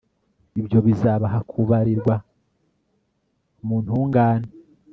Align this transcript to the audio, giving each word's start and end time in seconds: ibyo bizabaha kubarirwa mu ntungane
ibyo 0.59 0.79
bizabaha 0.87 1.39
kubarirwa 1.49 2.15
mu 3.65 3.77
ntungane 3.83 4.49